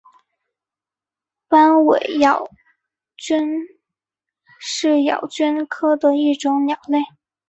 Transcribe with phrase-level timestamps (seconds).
[1.47, 2.49] 斑尾咬
[3.17, 3.59] 鹃
[4.59, 6.97] 是咬鹃科的一种鸟类。